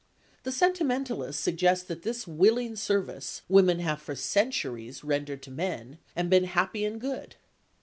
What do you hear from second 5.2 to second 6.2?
to men,